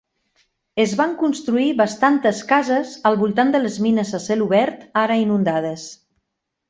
[0.83, 5.85] Es van construir bastantes cases al voltant de les mines a cel obert, ara inundades.